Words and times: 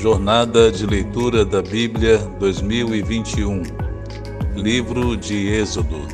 Jornada 0.00 0.72
de 0.72 0.86
Leitura 0.86 1.44
da 1.44 1.60
Bíblia 1.60 2.16
2021 2.38 3.62
Livro 4.56 5.14
de 5.14 5.48
Êxodo 5.48 6.08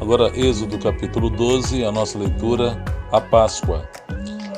Agora, 0.00 0.32
Êxodo 0.36 0.76
capítulo 0.80 1.30
12, 1.30 1.84
a 1.84 1.92
nossa 1.92 2.18
leitura, 2.18 2.84
a 3.12 3.20
Páscoa. 3.20 3.88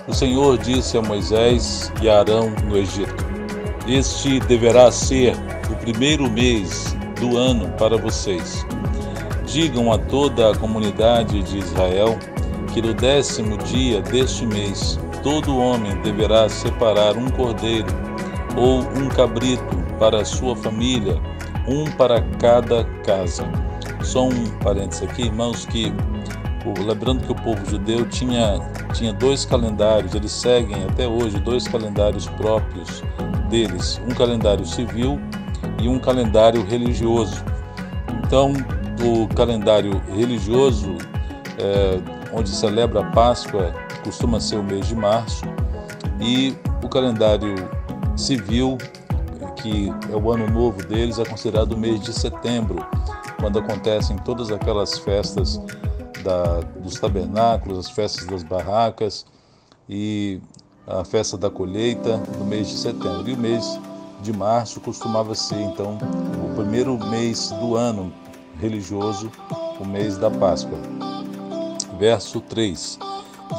O 0.08 0.14
Senhor 0.14 0.56
disse 0.56 0.96
a 0.96 1.02
Moisés 1.02 1.92
e 2.00 2.08
a 2.08 2.20
Arão 2.20 2.54
no 2.64 2.78
Egito: 2.78 3.26
Este 3.86 4.40
deverá 4.40 4.90
ser 4.90 5.34
o 5.70 5.76
primeiro 5.76 6.30
mês 6.30 6.96
do 7.20 7.36
ano 7.36 7.68
para 7.72 7.98
vocês. 7.98 8.64
Digam 9.44 9.92
a 9.92 9.98
toda 9.98 10.52
a 10.52 10.56
comunidade 10.56 11.42
de 11.42 11.58
Israel 11.58 12.18
que 12.72 12.80
no 12.80 12.94
décimo 12.94 13.58
dia 13.58 14.00
deste 14.00 14.46
mês 14.46 14.98
todo 15.22 15.56
homem 15.56 15.96
deverá 16.02 16.48
separar 16.48 17.16
um 17.16 17.28
cordeiro 17.30 17.88
ou 18.56 18.80
um 18.80 19.08
cabrito 19.08 19.76
para 19.98 20.20
a 20.20 20.24
sua 20.24 20.54
família, 20.56 21.20
um 21.66 21.84
para 21.92 22.20
cada 22.38 22.84
casa. 23.04 23.44
Só 24.02 24.26
um 24.26 24.46
parênteses 24.62 25.08
aqui, 25.08 25.22
irmãos, 25.22 25.64
que 25.66 25.92
lembrando 26.84 27.24
que 27.24 27.32
o 27.32 27.34
povo 27.34 27.64
judeu 27.68 28.06
tinha, 28.06 28.60
tinha 28.92 29.12
dois 29.12 29.44
calendários, 29.44 30.14
eles 30.14 30.32
seguem 30.32 30.84
até 30.84 31.06
hoje 31.06 31.38
dois 31.40 31.66
calendários 31.66 32.26
próprios 32.26 33.02
deles, 33.48 34.00
um 34.08 34.14
calendário 34.14 34.64
civil 34.64 35.20
e 35.80 35.88
um 35.88 35.98
calendário 35.98 36.64
religioso. 36.64 37.44
Então, 38.24 38.52
o 39.04 39.28
calendário 39.34 40.00
religioso, 40.14 40.96
é, 41.58 42.00
onde 42.32 42.48
celebra 42.48 43.00
a 43.00 43.10
Páscoa, 43.10 43.72
costuma 44.04 44.40
ser 44.40 44.56
o 44.56 44.62
mês 44.62 44.86
de 44.86 44.94
março, 44.94 45.44
e 46.20 46.54
o 46.82 46.88
calendário 46.88 47.54
civil, 48.16 48.78
que 49.56 49.92
é 50.10 50.16
o 50.16 50.30
ano 50.30 50.48
novo 50.48 50.84
deles, 50.86 51.18
é 51.18 51.24
considerado 51.24 51.72
o 51.72 51.78
mês 51.78 52.00
de 52.00 52.12
setembro, 52.12 52.84
quando 53.40 53.58
acontecem 53.58 54.16
todas 54.18 54.50
aquelas 54.52 54.98
festas 54.98 55.60
da, 56.22 56.60
dos 56.80 56.98
tabernáculos, 56.98 57.78
as 57.78 57.90
festas 57.90 58.26
das 58.26 58.42
barracas 58.42 59.26
e 59.88 60.40
a 60.86 61.04
festa 61.04 61.36
da 61.36 61.50
colheita 61.50 62.18
no 62.38 62.44
mês 62.44 62.68
de 62.68 62.78
setembro. 62.78 63.28
E 63.28 63.34
o 63.34 63.38
mês 63.38 63.78
de 64.22 64.32
março 64.32 64.80
costumava 64.80 65.34
ser, 65.34 65.60
então, 65.60 65.98
o 66.44 66.54
primeiro 66.54 66.96
mês 67.08 67.50
do 67.60 67.76
ano 67.76 68.12
religioso, 68.60 69.30
o 69.80 69.84
mês 69.84 70.16
da 70.16 70.30
Páscoa. 70.30 70.78
Verso 71.98 72.40
3. 72.40 72.98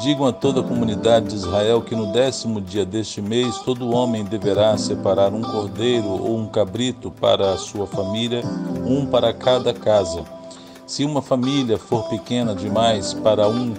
Digam 0.02 0.26
a 0.26 0.32
toda 0.32 0.60
a 0.60 0.64
comunidade 0.64 1.28
de 1.28 1.36
Israel 1.36 1.80
que 1.80 1.94
no 1.94 2.12
décimo 2.12 2.60
dia 2.60 2.84
deste 2.84 3.22
mês 3.22 3.58
todo 3.58 3.94
homem 3.94 4.24
deverá 4.24 4.76
separar 4.76 5.32
um 5.32 5.40
cordeiro 5.40 6.08
ou 6.08 6.36
um 6.36 6.46
cabrito 6.46 7.10
para 7.10 7.52
a 7.52 7.56
sua 7.56 7.86
família, 7.86 8.42
um 8.84 9.06
para 9.06 9.32
cada 9.32 9.72
casa. 9.72 10.24
Se 10.86 11.04
uma 11.04 11.22
família 11.22 11.78
for 11.78 12.08
pequena 12.08 12.54
demais 12.54 13.14
para 13.14 13.48
um 13.48 13.72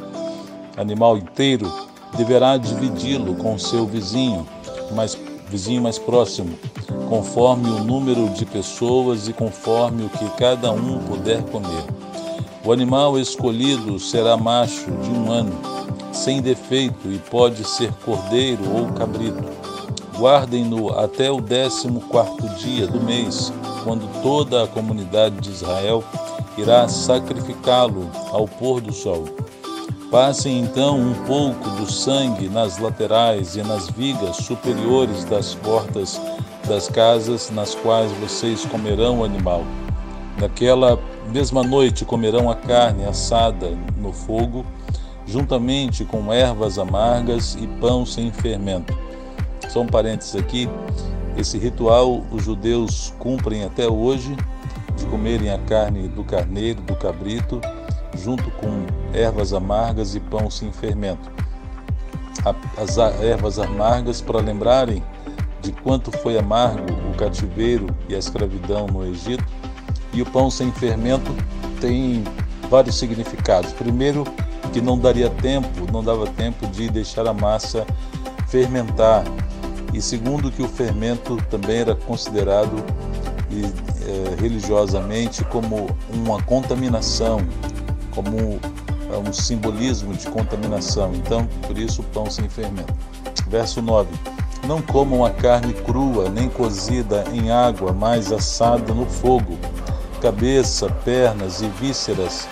animal 0.77 1.17
inteiro, 1.17 1.71
deverá 2.17 2.57
dividi-lo 2.57 3.35
com 3.35 3.59
seu 3.59 3.85
vizinho, 3.85 4.47
mais, 4.93 5.17
vizinho 5.49 5.81
mais 5.81 5.99
próximo, 5.99 6.57
conforme 7.09 7.69
o 7.69 7.83
número 7.83 8.29
de 8.29 8.45
pessoas 8.45 9.27
e 9.27 9.33
conforme 9.33 10.05
o 10.05 10.09
que 10.09 10.29
cada 10.37 10.71
um 10.71 10.99
puder 10.99 11.43
comer. 11.43 11.85
O 12.63 12.71
animal 12.71 13.19
escolhido 13.19 13.99
será 13.99 14.35
macho 14.35 14.89
de 14.89 15.09
um 15.11 15.31
ano 15.31 15.84
sem 16.15 16.41
defeito 16.41 17.11
e 17.11 17.19
pode 17.19 17.63
ser 17.63 17.91
cordeiro 18.05 18.63
ou 18.71 18.87
cabrito. 18.93 19.43
Guardem-no 20.17 20.97
até 20.97 21.29
o 21.29 21.41
décimo 21.41 21.99
quarto 22.01 22.47
dia 22.55 22.87
do 22.87 23.01
mês, 23.01 23.51
quando 23.83 24.09
toda 24.21 24.63
a 24.63 24.67
comunidade 24.67 25.35
de 25.41 25.51
Israel 25.51 26.03
irá 26.57 26.87
sacrificá-lo 26.87 28.09
ao 28.31 28.47
pôr 28.47 28.79
do 28.79 28.93
sol. 28.93 29.25
Passem 30.09 30.61
então 30.61 30.97
um 30.97 31.13
pouco 31.25 31.69
do 31.71 31.91
sangue 31.91 32.47
nas 32.47 32.77
laterais 32.77 33.55
e 33.55 33.61
nas 33.61 33.89
vigas 33.89 34.37
superiores 34.37 35.25
das 35.25 35.53
portas 35.55 36.19
das 36.67 36.87
casas 36.87 37.51
nas 37.51 37.75
quais 37.75 38.11
vocês 38.13 38.65
comerão 38.65 39.19
o 39.19 39.23
animal. 39.23 39.63
Naquela 40.39 40.99
mesma 41.31 41.63
noite 41.63 42.05
comerão 42.05 42.49
a 42.49 42.55
carne 42.55 43.05
assada 43.05 43.77
no 43.97 44.11
fogo 44.11 44.65
juntamente 45.25 46.05
com 46.05 46.31
ervas 46.31 46.77
amargas 46.77 47.57
e 47.59 47.67
pão 47.79 48.05
sem 48.05 48.31
fermento. 48.31 48.97
Só 49.69 49.81
um 49.81 49.87
parênteses 49.87 50.35
aqui, 50.35 50.69
esse 51.37 51.57
ritual 51.57 52.23
os 52.31 52.43
judeus 52.43 53.13
cumprem 53.19 53.63
até 53.63 53.87
hoje, 53.87 54.35
de 54.95 55.05
comerem 55.07 55.49
a 55.49 55.57
carne 55.59 56.07
do 56.07 56.23
carneiro, 56.23 56.81
do 56.81 56.95
cabrito, 56.95 57.59
junto 58.17 58.49
com 58.51 58.85
ervas 59.13 59.53
amargas 59.53 60.15
e 60.15 60.19
pão 60.19 60.49
sem 60.49 60.71
fermento. 60.71 61.29
As 62.77 62.97
ervas 62.97 63.59
amargas 63.59 64.21
para 64.21 64.39
lembrarem 64.39 65.03
de 65.61 65.71
quanto 65.71 66.11
foi 66.19 66.37
amargo 66.37 66.93
o 67.11 67.17
cativeiro 67.17 67.87
e 68.07 68.15
a 68.15 68.19
escravidão 68.19 68.85
no 68.85 69.05
Egito, 69.05 69.43
e 70.13 70.21
o 70.21 70.25
pão 70.25 70.49
sem 70.49 70.71
fermento 70.71 71.35
tem 71.81 72.23
vários 72.69 72.97
significados. 72.97 73.73
Primeiro, 73.73 74.23
que 74.75 74.81
não 74.81 74.99
daria 74.99 75.29
tempo, 75.29 75.89
não 75.89 76.03
dava 76.03 76.27
tempo 76.27 76.67
de 76.67 76.89
deixar 76.89 77.25
a 77.25 77.33
massa 77.33 77.87
fermentar. 78.49 79.23
E 79.93 80.01
segundo 80.01 80.51
que 80.51 80.61
o 80.61 80.67
fermento 80.67 81.37
também 81.49 81.77
era 81.77 81.95
considerado 81.95 82.83
e, 83.49 83.63
é, 83.63 84.41
religiosamente 84.41 85.45
como 85.45 85.87
uma 86.13 86.43
contaminação, 86.43 87.39
como 88.13 88.59
é, 89.09 89.17
um 89.17 89.31
simbolismo 89.31 90.13
de 90.13 90.27
contaminação. 90.27 91.13
Então, 91.15 91.47
por 91.65 91.77
isso 91.77 92.01
o 92.01 92.05
pão 92.07 92.29
sem 92.29 92.49
fermento. 92.49 92.93
Verso 93.47 93.81
9. 93.81 94.09
Não 94.67 94.81
comam 94.81 95.23
a 95.23 95.29
carne 95.29 95.73
crua, 95.73 96.27
nem 96.29 96.49
cozida 96.49 97.23
em 97.31 97.49
água, 97.49 97.93
mas 97.93 98.29
assada 98.29 98.93
no 98.93 99.05
fogo 99.05 99.57
cabeça, 100.25 100.89
pernas 101.05 101.61
e 101.61 101.67
vísceras. 101.67 102.47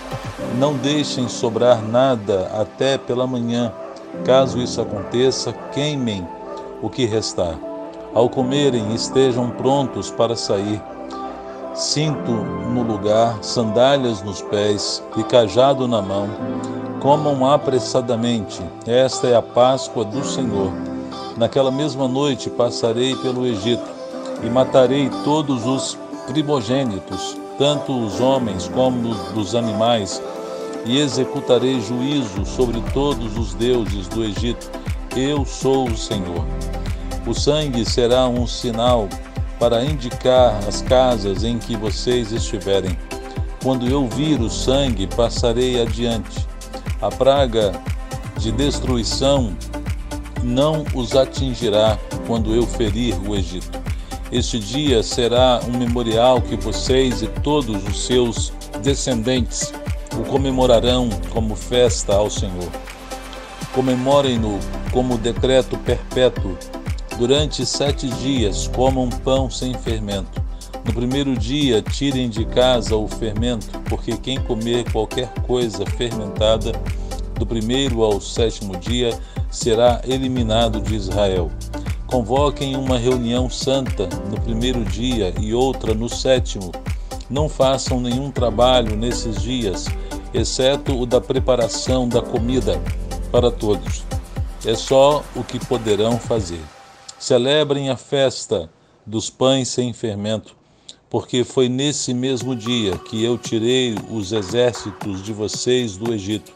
Não 0.58 0.76
deixem 0.76 1.28
sobrar 1.28 1.82
nada 1.82 2.52
até 2.54 2.98
pela 2.98 3.26
manhã. 3.26 3.72
Caso 4.24 4.60
isso 4.60 4.80
aconteça, 4.80 5.54
queimem 5.72 6.28
o 6.82 6.90
que 6.90 7.06
restar. 7.06 7.58
Ao 8.14 8.30
comerem, 8.30 8.94
estejam 8.94 9.50
prontos 9.50 10.12
para 10.12 10.36
sair. 10.36 10.82
Cinto 11.74 12.32
no 12.32 12.84
lugar, 12.84 13.44
sandálias 13.44 14.22
nos 14.22 14.42
pés 14.44 15.04
e 15.18 15.24
cajado 15.24 15.88
na 15.88 16.02
mão. 16.02 16.30
Comam 17.02 17.50
apressadamente. 17.52 18.62
Esta 18.86 19.28
é 19.28 19.36
a 19.36 19.42
Páscoa 19.42 20.06
do 20.06 20.24
Senhor. 20.24 20.72
Naquela 21.36 21.72
mesma 21.72 22.08
noite 22.08 22.50
passarei 22.50 23.16
pelo 23.16 23.46
Egito 23.46 23.90
e 24.44 24.50
matarei 24.50 25.10
todos 25.24 25.66
os 25.66 25.98
primogênitos 26.28 27.44
tanto 27.58 27.98
os 27.98 28.20
homens 28.20 28.68
como 28.68 29.14
dos 29.34 29.56
animais, 29.56 30.22
e 30.86 31.00
executarei 31.00 31.80
juízo 31.82 32.46
sobre 32.46 32.82
todos 32.94 33.38
os 33.38 33.54
deuses 33.54 34.08
do 34.08 34.24
Egito. 34.24 34.70
Eu 35.16 35.46
sou 35.46 35.88
o 35.88 35.98
Senhor. 35.98 36.46
O 37.26 37.34
sangue 37.34 37.86
será 37.86 38.28
um 38.28 38.46
sinal 38.46 39.08
para 39.60 39.84
indicar 39.84 40.58
as 40.68 40.82
casas 40.82 41.44
em 41.44 41.58
que 41.58 41.78
vocês 41.78 42.32
estiverem. 42.32 42.98
Quando 43.62 43.88
eu 43.88 44.08
vir 44.10 44.42
o 44.42 44.50
sangue, 44.50 45.08
passarei 45.08 45.82
adiante. 45.82 46.46
A 47.02 47.10
praga 47.10 47.72
de 48.38 48.52
destruição 48.52 49.56
não 50.44 50.84
os 50.94 51.16
atingirá 51.16 51.98
quando 52.28 52.54
eu 52.54 52.68
ferir 52.68 53.16
o 53.26 53.36
Egito. 53.36 53.82
Este 54.32 54.60
dia 54.60 55.02
será 55.02 55.62
um 55.66 55.78
memorial 55.78 56.42
que 56.42 56.56
vocês 56.58 57.22
e 57.22 57.28
todos 57.28 57.88
os 57.88 58.06
seus 58.06 58.52
descendentes 58.82 59.72
o 60.20 60.24
comemorarão 60.24 61.10
como 61.32 61.56
festa 61.56 62.14
ao 62.14 62.30
Senhor. 62.30 62.70
Comemorem-no 63.74 64.60
como 64.92 65.18
decreto 65.18 65.78
perpétuo. 65.78 66.58
Durante 67.18 67.66
sete 67.66 68.08
dias 68.08 68.68
comam 68.68 69.10
pão 69.10 69.50
sem 69.50 69.74
fermento. 69.74 70.42
No 70.86 70.94
primeiro 70.94 71.38
dia, 71.38 71.82
tirem 71.82 72.30
de 72.30 72.46
casa 72.46 72.96
o 72.96 73.08
fermento, 73.08 73.80
porque 73.90 74.18
quem 74.18 74.40
comer 74.42 74.92
qualquer 74.92 75.30
coisa 75.48 75.86
fermentada, 75.86 76.74
do 77.40 77.46
primeiro 77.46 78.04
ao 78.04 78.20
sétimo 78.20 78.76
dia, 78.78 79.18
será 79.50 80.02
eliminado 80.04 80.82
de 80.82 80.96
Israel. 80.96 81.50
Convoquem 82.06 82.76
uma 82.76 82.98
reunião 82.98 83.50
santa 83.50 84.08
no 84.30 84.40
primeiro 84.42 84.84
dia 84.84 85.34
e 85.40 85.54
outra 85.54 85.94
no 85.94 86.10
sétimo. 86.10 86.72
Não 87.30 87.48
façam 87.48 88.00
nenhum 88.00 88.30
trabalho 88.30 88.96
nesses 88.96 89.42
dias, 89.42 89.86
exceto 90.34 91.00
o 91.00 91.06
da 91.06 91.22
preparação 91.22 92.08
da 92.08 92.22
comida 92.22 92.82
para 93.32 93.52
todos. 93.52 94.04
É 94.66 94.76
só 94.76 95.24
o 95.36 95.44
que 95.44 95.64
poderão 95.66 96.18
fazer. 96.18 96.62
Celebrem 97.20 97.90
a 97.90 97.98
festa 97.98 98.70
dos 99.06 99.30
pães 99.30 99.68
sem 99.68 99.94
fermento, 99.94 100.56
porque 101.10 101.44
foi 101.44 101.70
nesse 101.70 102.14
mesmo 102.14 102.56
dia 102.56 102.98
que 102.98 103.24
eu 103.24 103.38
tirei 103.38 103.96
os 104.10 104.32
exércitos 104.32 105.22
de 105.22 105.32
vocês 105.32 105.96
do 105.98 106.14
Egito. 106.14 106.52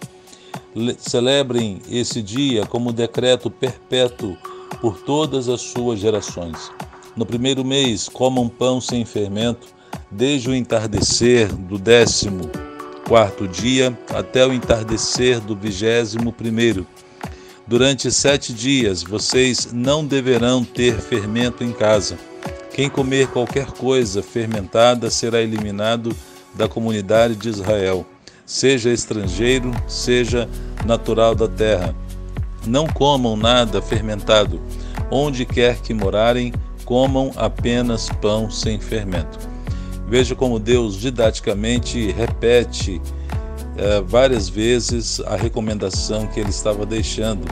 Celebrem 0.97 1.81
esse 1.89 2.21
dia 2.21 2.65
como 2.65 2.91
decreto 2.91 3.49
perpétuo 3.49 4.35
por 4.81 4.99
todas 4.99 5.49
as 5.49 5.61
suas 5.61 5.99
gerações. 5.99 6.71
No 7.15 7.25
primeiro 7.25 7.63
mês, 7.65 8.07
comam 8.07 8.47
pão 8.47 8.79
sem 8.79 9.03
fermento, 9.03 9.67
desde 10.11 10.49
o 10.49 10.55
entardecer 10.55 11.53
do 11.53 11.77
décimo 11.77 12.49
quarto 13.07 13.47
dia 13.47 13.97
até 14.13 14.45
o 14.45 14.51
entardecer 14.51 15.39
do 15.39 15.55
vigésimo 15.55 16.33
primeiro. 16.33 16.85
Durante 17.65 18.11
sete 18.11 18.53
dias 18.53 19.01
vocês 19.01 19.69
não 19.71 20.05
deverão 20.05 20.63
ter 20.63 20.99
fermento 20.99 21.63
em 21.63 21.71
casa. 21.71 22.17
Quem 22.73 22.89
comer 22.89 23.27
qualquer 23.27 23.67
coisa 23.71 24.21
fermentada 24.21 25.09
será 25.09 25.41
eliminado 25.41 26.15
da 26.53 26.67
comunidade 26.67 27.35
de 27.35 27.49
Israel, 27.49 28.05
seja 28.45 28.91
estrangeiro, 28.91 29.71
seja 29.87 30.49
natural 30.85 31.33
da 31.33 31.47
terra. 31.47 31.95
Não 32.65 32.87
comam 32.87 33.37
nada 33.37 33.81
fermentado. 33.81 34.61
Onde 35.09 35.45
quer 35.45 35.77
que 35.79 35.93
morarem, 35.93 36.53
comam 36.83 37.31
apenas 37.37 38.09
pão 38.21 38.51
sem 38.51 38.79
fermento. 38.79 39.56
Veja 40.07 40.35
como 40.35 40.57
Deus 40.57 40.95
didaticamente 40.95 42.11
repete 42.11 43.01
é, 43.77 44.01
várias 44.01 44.47
vezes 44.47 45.19
a 45.21 45.35
recomendação 45.35 46.27
que 46.27 46.39
ele 46.39 46.49
estava 46.49 46.85
deixando 46.85 47.45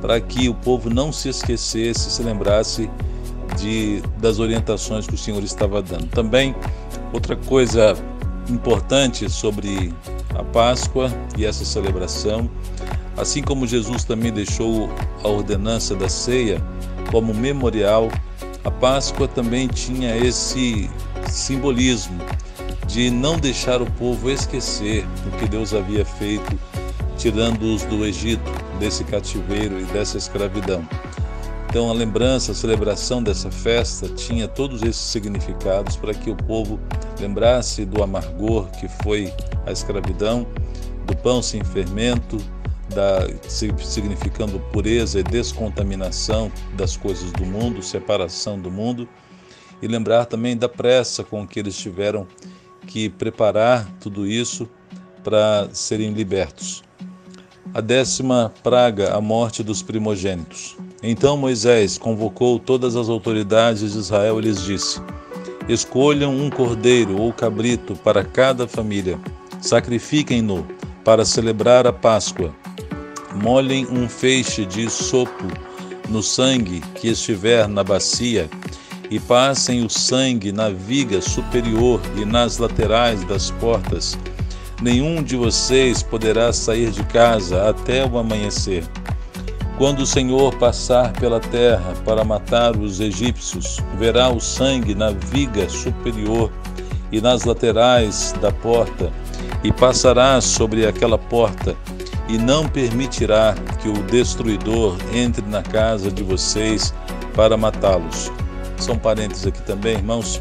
para 0.00 0.20
que 0.20 0.48
o 0.48 0.54
povo 0.54 0.90
não 0.90 1.12
se 1.12 1.28
esquecesse, 1.28 2.10
se 2.10 2.22
lembrasse 2.22 2.90
de, 3.58 4.02
das 4.18 4.38
orientações 4.38 5.06
que 5.06 5.14
o 5.14 5.18
Senhor 5.18 5.42
estava 5.44 5.80
dando. 5.80 6.06
Também, 6.08 6.54
outra 7.12 7.36
coisa 7.36 7.94
importante 8.48 9.30
sobre 9.30 9.94
a 10.34 10.42
Páscoa 10.42 11.12
e 11.36 11.44
essa 11.44 11.64
celebração, 11.64 12.50
assim 13.16 13.42
como 13.42 13.66
Jesus 13.66 14.02
também 14.02 14.32
deixou 14.32 14.90
a 15.22 15.28
ordenança 15.28 15.94
da 15.94 16.08
ceia 16.08 16.60
como 17.10 17.32
memorial, 17.32 18.08
a 18.64 18.70
Páscoa 18.70 19.28
também 19.28 19.68
tinha 19.68 20.16
esse 20.16 20.90
simbolismo 21.32 22.20
de 22.86 23.10
não 23.10 23.38
deixar 23.38 23.80
o 23.80 23.90
povo 23.92 24.30
esquecer 24.30 25.06
o 25.26 25.38
que 25.38 25.48
Deus 25.48 25.72
havia 25.72 26.04
feito, 26.04 26.58
tirando-os 27.16 27.82
do 27.84 28.04
Egito, 28.04 28.50
desse 28.78 29.04
cativeiro 29.04 29.80
e 29.80 29.84
dessa 29.84 30.18
escravidão. 30.18 30.86
Então, 31.68 31.88
a 31.88 31.94
lembrança, 31.94 32.52
a 32.52 32.54
celebração 32.54 33.22
dessa 33.22 33.50
festa 33.50 34.06
tinha 34.06 34.46
todos 34.46 34.82
esses 34.82 35.00
significados 35.00 35.96
para 35.96 36.12
que 36.12 36.28
o 36.28 36.36
povo 36.36 36.78
lembrasse 37.18 37.86
do 37.86 38.02
amargor 38.02 38.70
que 38.72 38.86
foi 39.02 39.32
a 39.64 39.72
escravidão, 39.72 40.46
do 41.06 41.16
pão 41.16 41.40
sem 41.40 41.64
fermento, 41.64 42.36
da, 42.94 43.26
significando 43.48 44.60
pureza 44.70 45.20
e 45.20 45.22
descontaminação 45.22 46.52
das 46.76 46.94
coisas 46.94 47.32
do 47.32 47.46
mundo, 47.46 47.82
separação 47.82 48.58
do 48.58 48.70
mundo, 48.70 49.08
e 49.82 49.88
lembrar 49.88 50.24
também 50.26 50.56
da 50.56 50.68
pressa 50.68 51.24
com 51.24 51.46
que 51.46 51.58
eles 51.58 51.76
tiveram 51.76 52.26
que 52.86 53.08
preparar 53.08 53.90
tudo 54.00 54.26
isso 54.26 54.68
para 55.24 55.68
serem 55.72 56.12
libertos. 56.12 56.82
A 57.74 57.80
décima 57.80 58.52
praga, 58.62 59.14
a 59.14 59.20
morte 59.20 59.62
dos 59.62 59.82
primogênitos. 59.82 60.76
Então 61.02 61.36
Moisés 61.36 61.98
convocou 61.98 62.58
todas 62.58 62.96
as 62.96 63.08
autoridades 63.08 63.92
de 63.92 63.98
Israel 63.98 64.38
e 64.38 64.42
lhes 64.42 64.62
disse: 64.62 65.00
Escolham 65.68 66.34
um 66.34 66.50
cordeiro 66.50 67.20
ou 67.20 67.32
cabrito 67.32 67.96
para 67.96 68.24
cada 68.24 68.68
família, 68.68 69.18
sacrifiquem-no 69.60 70.66
para 71.04 71.24
celebrar 71.24 71.86
a 71.86 71.92
Páscoa. 71.92 72.54
Molhem 73.34 73.86
um 73.86 74.08
feixe 74.08 74.66
de 74.66 74.90
sopo 74.90 75.46
no 76.08 76.22
sangue 76.22 76.80
que 76.94 77.08
estiver 77.08 77.66
na 77.66 77.82
bacia 77.82 78.50
e 79.12 79.20
passem 79.20 79.84
o 79.84 79.90
sangue 79.90 80.52
na 80.52 80.70
viga 80.70 81.20
superior 81.20 82.00
e 82.16 82.24
nas 82.24 82.56
laterais 82.56 83.22
das 83.24 83.50
portas. 83.50 84.18
Nenhum 84.80 85.22
de 85.22 85.36
vocês 85.36 86.02
poderá 86.02 86.50
sair 86.50 86.90
de 86.90 87.04
casa 87.04 87.68
até 87.68 88.06
o 88.06 88.16
amanhecer. 88.16 88.82
Quando 89.76 90.00
o 90.00 90.06
Senhor 90.06 90.54
passar 90.54 91.12
pela 91.12 91.40
terra 91.40 91.92
para 92.06 92.24
matar 92.24 92.74
os 92.74 93.00
egípcios, 93.00 93.76
verá 93.98 94.30
o 94.30 94.40
sangue 94.40 94.94
na 94.94 95.10
viga 95.10 95.68
superior 95.68 96.50
e 97.12 97.20
nas 97.20 97.44
laterais 97.44 98.34
da 98.40 98.50
porta, 98.50 99.12
e 99.62 99.70
passará 99.70 100.40
sobre 100.40 100.86
aquela 100.86 101.18
porta, 101.18 101.76
e 102.30 102.38
não 102.38 102.66
permitirá 102.66 103.54
que 103.82 103.90
o 103.90 104.02
destruidor 104.04 104.96
entre 105.12 105.44
na 105.46 105.62
casa 105.62 106.10
de 106.10 106.22
vocês 106.22 106.94
para 107.34 107.58
matá-los 107.58 108.32
são 108.82 108.98
parentes 108.98 109.46
aqui 109.46 109.62
também, 109.62 109.94
irmãos. 109.94 110.40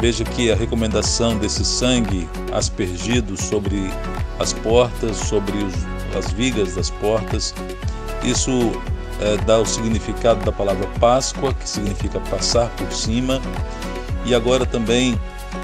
Veja 0.00 0.24
que 0.24 0.50
a 0.50 0.56
recomendação 0.56 1.36
desse 1.36 1.64
sangue 1.64 2.28
aspergido 2.52 3.40
sobre 3.40 3.90
as 4.38 4.52
portas, 4.52 5.16
sobre 5.16 5.56
os, 5.58 5.74
as 6.16 6.32
vigas 6.32 6.74
das 6.74 6.90
portas, 6.90 7.54
isso 8.24 8.50
é, 9.20 9.36
dá 9.44 9.58
o 9.58 9.66
significado 9.66 10.44
da 10.44 10.52
palavra 10.52 10.86
Páscoa, 10.98 11.52
que 11.54 11.68
significa 11.68 12.18
passar 12.20 12.68
por 12.70 12.90
cima, 12.92 13.40
e 14.24 14.34
agora 14.34 14.64
também 14.64 15.18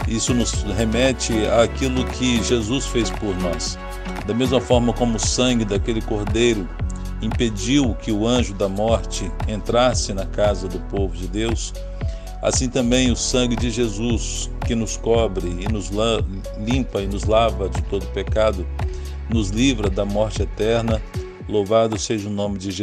isso 0.07 0.35
nos 0.35 0.53
remete 0.77 1.33
àquilo 1.47 2.05
que 2.05 2.43
Jesus 2.43 2.87
fez 2.87 3.11
por 3.11 3.37
nós. 3.39 3.79
Da 4.27 4.35
mesma 4.35 4.61
forma 4.61 4.93
como 4.93 5.17
o 5.17 5.21
sangue 5.21 5.65
daquele 5.65 6.03
cordeiro 6.03 6.69
impediu 7.23 7.95
que 7.95 8.13
o 8.13 8.27
anjo 8.27 8.55
da 8.55 8.69
morte 8.69 9.31
entrasse 9.49 10.13
na 10.13 10.27
casa 10.27 10.69
do 10.69 10.79
povo 10.81 11.17
de 11.17 11.27
Deus, 11.27 11.73
Assim 12.41 12.69
também 12.69 13.11
o 13.11 13.17
sangue 13.17 13.57
de 13.57 13.71
Jesus, 13.71 14.51
que 14.67 14.75
nos 14.75 14.97
cobre 14.97 15.49
e 15.49 15.73
nos 15.73 15.91
limpa 16.59 17.01
e 17.01 17.07
nos 17.07 17.25
lava 17.25 17.69
de 17.69 17.83
todo 17.83 18.07
pecado, 18.13 18.67
nos 19.29 19.51
livra 19.51 19.91
da 19.91 20.05
morte 20.05 20.43
eterna. 20.43 21.03
Louvado 21.49 21.99
seja 21.99 22.29
o 22.29 22.33
nome 22.33 22.59
de 22.59 22.71
Jesus. 22.71 22.77